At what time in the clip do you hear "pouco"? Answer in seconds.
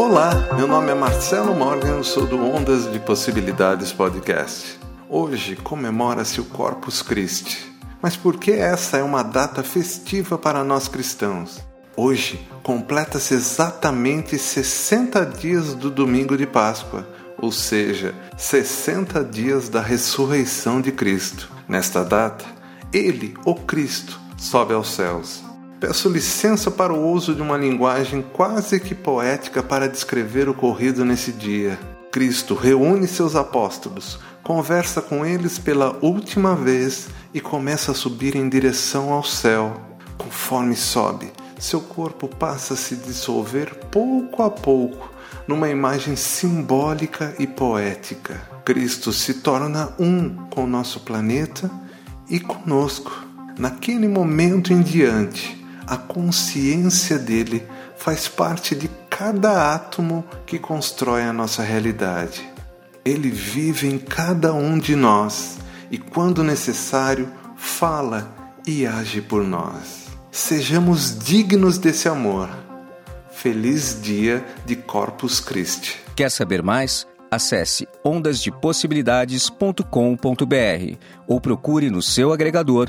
43.90-44.42, 44.50-45.10